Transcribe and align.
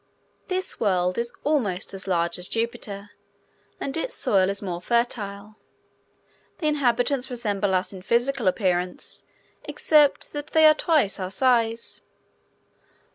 This 0.47 0.79
world 0.79 1.19
is 1.19 1.31
almost 1.43 1.93
as 1.93 2.07
large 2.07 2.39
as 2.39 2.49
Jupiter, 2.49 3.11
and 3.79 3.95
its 3.95 4.15
soil 4.15 4.49
is 4.49 4.59
more 4.59 4.81
fertile. 4.81 5.57
The 6.57 6.65
inhabitants 6.65 7.29
resemble 7.29 7.75
us 7.75 7.93
in 7.93 8.01
physical 8.01 8.47
appearance, 8.47 9.27
except 9.65 10.33
that 10.33 10.47
they 10.53 10.65
are 10.65 10.73
twice 10.73 11.19
our 11.19 11.29
size. 11.29 12.01